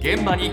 [0.00, 0.50] 現場に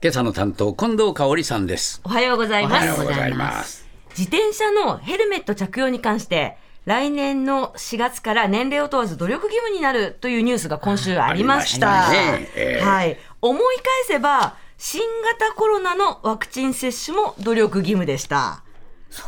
[0.00, 2.74] 今朝の担当近藤香織さんですおはようございます。
[2.76, 3.84] おはようございます
[4.16, 12.08] 自転車のヘルメット着用に関して、来年の4月から年齢を問わず努力義務になるというニュースが今週ありました。
[12.08, 13.16] ありましたねええはい。
[13.42, 18.64] 思い返せば、新型コロナのワクチン接種も努力義務でした。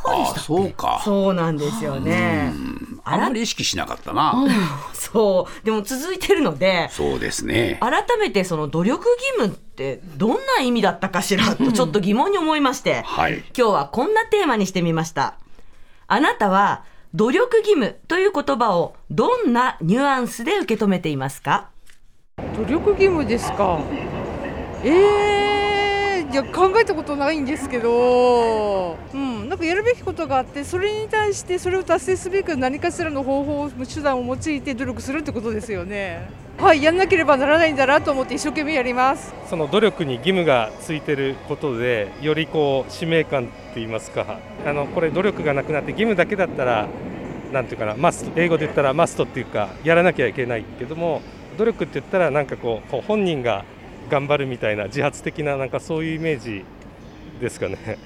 [0.04, 2.52] ああそうかそうなんですよね。
[3.14, 4.34] あんまり意識しなかったな、
[4.92, 5.64] そう。
[5.64, 7.78] でも続いてるので、そうですね。
[7.80, 13.38] 改めてその努力義務ってどんな意味だったかしらとちょっと疑問に思いまして、はい。
[13.56, 15.34] 今日はこんなテーマにしてみました。
[16.06, 21.70] あなたは努力義務という言葉をどんなニュアンスで受け止めていますか？
[22.56, 23.80] 努力義務ですか。
[24.82, 25.49] えー、
[26.30, 36.30] いや考えたことないんですけど、うん、なんかやるべきことがあってそれに対してそれを達成すべく何かしらの方法手段を用いて努力するってことですよね。
[36.56, 39.34] はいやんなければならないんだなと思って一生懸命やります。
[39.48, 46.86] その努力に義務がついてることでよりこう使命感って言いますかあのこれ努力がなくなって義務だけだったら
[47.52, 51.22] なんていうかなマスト英語で言ったらマストっていうかやらなきゃいけないけども
[51.58, 53.64] 努力って言ったらなんかこうこう本人が
[54.10, 56.64] 頑張るみたいな自発的ななんかそういうイメージ
[57.40, 57.98] ですかね。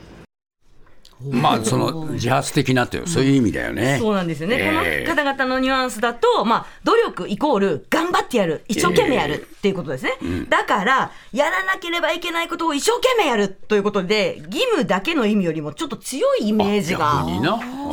[1.31, 5.07] まあその自発的なというそういう意味だよね、そうなんですよね、ええ。
[5.07, 10.13] この方々のニュアンスだと、まあ、努力イコール頑張ってやる、一生懸命やるっていうことですね、
[10.49, 17.25] だから、やらなければいけないことを一生懸命やるということで、義務だけの意味よりもちょっと強いイメージが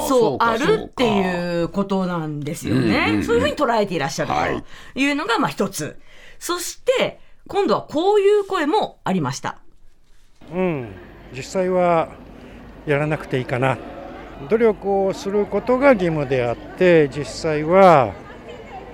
[0.07, 3.23] そうあるっていうことなんですよね、うんうんうん。
[3.23, 4.63] そういうふうに捉えていらっしゃるはい。
[4.93, 5.99] というのがまあ一つ、
[6.39, 9.57] そして今度はこういう声もありました。
[10.53, 10.87] うん、
[11.35, 12.09] 実際は
[12.85, 13.77] やらなくていいかな。
[14.49, 18.13] 努力をすることが義務であって実際は、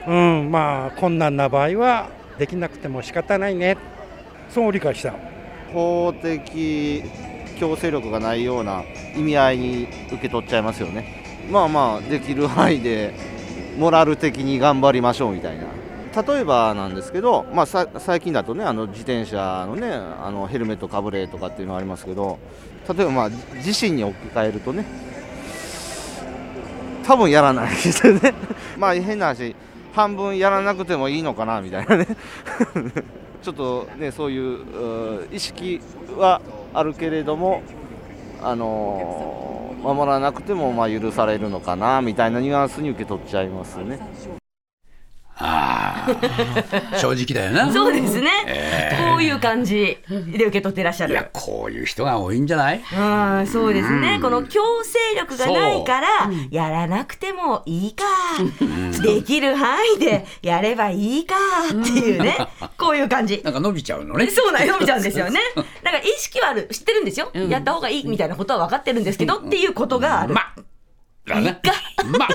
[0.05, 3.77] うん、まあ困難な場合はできなくても仕方ないね。
[4.49, 5.13] そう理解した。
[5.73, 7.03] 法的
[7.59, 8.83] 強制力がないような
[9.15, 11.47] 意味合いに受け取っちゃいますよね。
[11.49, 13.13] まあまあできる範囲で
[13.77, 15.65] モラル的に頑張りましょうみたいな
[16.25, 22.39] 例えばなんですけど、まあ、最近だとねあの自転車のねあのヘルメットかぶれとかっていうのがありますけど
[22.87, 24.85] 例えばまあ自身に置き換えるとね
[27.03, 28.33] 多分やらないですよね。
[28.77, 29.55] まあ変な話
[29.93, 32.07] 半分やらなくてもいいのかなみたいなね。
[33.41, 35.79] ちょっとねそういう意識
[36.17, 36.41] は
[36.73, 37.61] あるけれども
[38.41, 43.99] あのー守らなくてもまあ許されるのかなみたいなニュアンスに受け取っちゃいますね。
[45.39, 45.76] ああ
[46.97, 47.71] 正直だよな。
[47.71, 51.13] そうですね、えこういう感じで受け取っていらっしゃる。
[51.13, 52.77] いやこういう人が多いんじゃない？
[52.77, 54.21] うん、そうですね、うん。
[54.21, 56.07] この強制力がないから、
[56.51, 58.03] やらなくてもいいか、
[59.01, 61.35] できる範囲でやればいいか
[61.67, 62.37] っていうね、
[62.77, 63.41] こういう感じ。
[63.43, 64.27] なんか伸びちゃうのね。
[64.27, 65.39] そうなん伸びちゃうんですよね。
[65.83, 67.31] だから意識はある、知ってるんですよ。
[67.49, 70.33] やった方がいいみたいなことは分かってるんですけど、っていうことがある。
[70.33, 70.53] まあ。
[71.27, 71.59] だな
[72.17, 72.27] まあ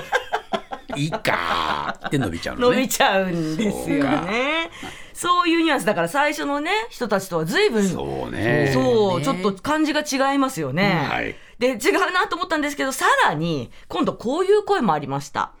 [0.95, 2.75] いいかって伸びちゃうのね。
[2.77, 4.69] 伸びちゃうんですよね。
[5.13, 5.85] そういうニュアンス。
[5.85, 8.71] だから最初のね、人たちとは随分、そうね。
[8.73, 11.07] そう、ちょっと感じが違いますよね。
[11.09, 11.35] はい。
[11.59, 15.51] で、違うなと思ったんですけど、さらに、今度こういう声もありました。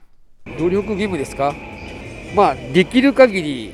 [0.57, 1.53] 努力義務ですか？
[2.35, 3.73] まあできる限り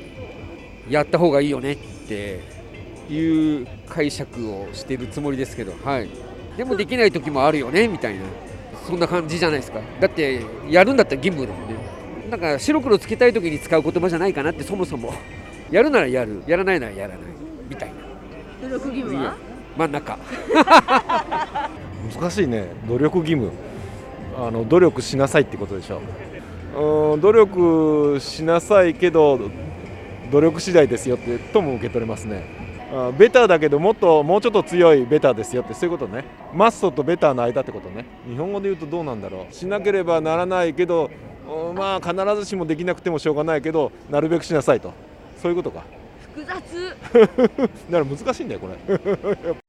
[0.88, 1.76] やった方がいいよねっ
[2.06, 2.40] て
[3.10, 6.08] いう解釈をしてるつもりですけどはい。
[6.56, 8.24] でもできない時もあるよねみたいな
[8.86, 9.80] そんな感じじゃないですか。
[10.00, 11.74] だってやるんだったら義務だもんね。
[12.30, 15.12] なんか白黒つけたい時に使う言葉じゃないかなってそもそも。
[15.70, 16.42] やるならやる。
[16.46, 17.18] やらないならやらない。
[17.68, 17.88] みたい
[18.62, 18.68] な。
[18.68, 19.36] 努力義務は？
[19.76, 20.18] 真ん中。
[22.18, 22.68] 難しいね。
[22.88, 23.50] 努力義務。
[24.36, 26.00] あの努力しなさいってことでしょ。
[26.76, 29.40] うん努力しなさいけど
[30.30, 32.44] 努力次第ですよってとも受け取れますね。
[32.58, 32.59] あ
[33.18, 36.24] ベターだけどもっともうちょっと強いベターですよってそういうことね。
[36.52, 38.04] マストとベターの間ってことね。
[38.28, 39.54] 日本語で言うとどうなんだろう。
[39.54, 41.10] しなければならないけど
[41.48, 44.92] うんまあ必ずしもできなくてもしょうがないけどなるべくしなさいと。
[45.40, 45.84] そういうことか。
[46.34, 46.96] 複雑。
[47.12, 49.59] だから難しいんだよこれ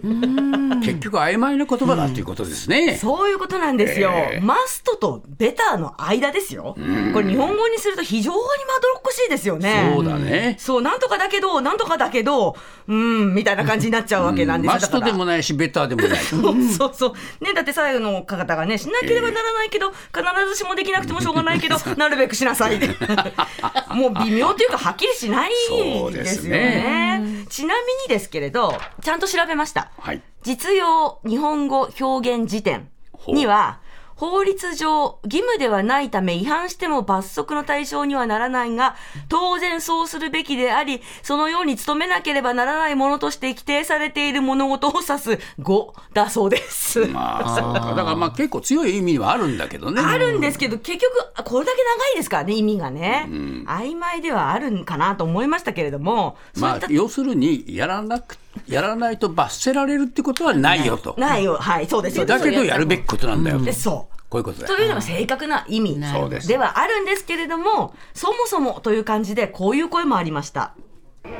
[0.00, 4.10] 結局曖昧な言葉だっていうことですね、そういうことなんですよ。
[4.14, 6.76] ええマストとベターの間ですよ。
[7.12, 9.92] これ日本語にすると非常にまどろっこしいですよね。
[9.94, 12.56] そうだねそう、なんとかだけど、なんとかだけど、
[12.86, 14.74] うーん、みたいな感じになっちゃうわけなんですよ。
[14.74, 16.20] マストでもだないしベターでもないから
[16.76, 17.44] そうそう。
[17.44, 22.78] ね、だって最後の方がね、しなければならないけど、必ずしもできなくてもしょうがないけど、なるべくしなさい。
[23.94, 27.27] もう微妙というか、はっきりしないそうでですすよねね。
[27.48, 29.90] ちなみにですけれど、ちゃんと調べました。
[29.98, 32.88] はい実用日本語表現辞典
[33.26, 33.80] には、
[34.18, 38.96] 法律上、義務ではないため違反しても罰則の対象にはならないが、
[39.28, 47.06] 当然そうするべきであり、そのように努めなければならないものとして規定されている物事を指す語だそうです。
[47.06, 51.12] まあそうかだからまあ結構強い意味はあるんだけどねあるんですけど、結局、
[51.44, 53.28] これだけ長いですからね、意味がね。
[53.66, 62.26] 曖昧ではあるんかなと思いましたけれども、まあ要するにやらなくやらないと罰せられるってことはないよと、ないよ、はい、そうですよ。
[62.26, 64.18] だけどやるべきことなんだよ、でそう。
[64.28, 65.98] こういうことというのが正確な意味。
[66.46, 70.74] ではあるんですけれども、そもそもという感じで、こういう声もありました。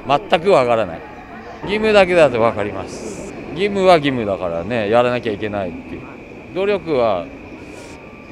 [0.06, 1.00] 全くわからない。
[1.64, 3.32] 義務だけだと分かります。
[3.52, 6.54] 義務は義務だからねやらなきゃいけないっていう。
[6.54, 7.26] 努力は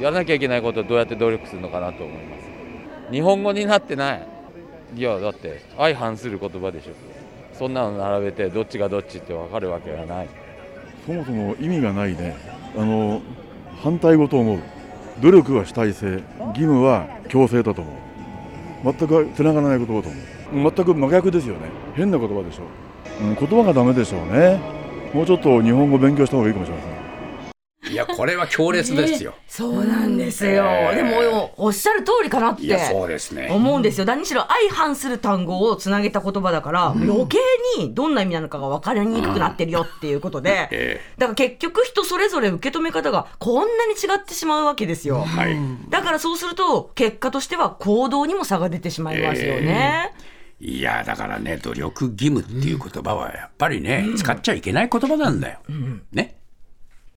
[0.00, 3.12] やらなきゃいけないことをどうやって努力するのかなと思います。
[3.12, 4.28] 日本語になってない。
[4.96, 6.92] いやだって相反する言葉でしょ
[7.58, 10.28] そんなの並べてどっちがどっちって分かるわけがない。
[11.06, 12.36] そもそも意味がないね。
[12.76, 13.22] あの
[13.82, 14.58] 反対語と思う。
[15.20, 16.06] 努力は主体性。
[16.48, 18.94] 義務は強制だと思う。
[18.98, 20.72] 全くつながらない言葉と思う。
[20.74, 21.70] 全く真逆ですよね。
[21.94, 22.62] 変な言葉でしょ、
[23.20, 24.60] うん、言葉がダメでしょうね。
[25.12, 26.95] もうちょっと日本語勉強した方がいいかもしれません。
[27.90, 30.64] いやこれは強烈ですよ、そうなんですよ。
[30.64, 32.78] えーでも、おっしゃる通りかなって。
[32.86, 33.48] そうですね。
[33.50, 34.06] 思うんですよ。
[34.06, 37.38] 何しろ相反する単語をつなげた言葉だから、余計
[37.78, 45.20] にどんな意味なのかが分かりにくくなってるよっていうことで、えだから結局人それぞれ受け止め方がこんなに違ってしまうわけですよ。
[45.20, 45.56] はい。
[45.88, 50.12] だからそうすると、結果としては行動にも差が出てしまいますよね。
[50.58, 55.60] いやだからね努力義務っていう言葉はやっぱりね、使っちゃいけない言葉なんだよ、
[56.12, 56.36] ね